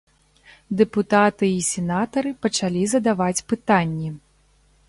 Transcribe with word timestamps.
Дэпутаты 0.79 1.45
і 1.55 1.59
сенатары 1.73 2.31
пачалі 2.47 2.83
задаваць 2.95 3.45
пытанні. 3.55 4.09